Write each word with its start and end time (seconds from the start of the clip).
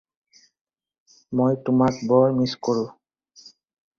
মই 1.41 1.57
তোমাক 1.67 1.99
বৰ 2.13 2.33
মিছ 2.39 2.57
কৰোঁ। 2.69 2.87